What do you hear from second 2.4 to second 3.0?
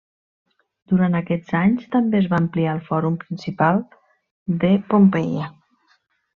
ampliar el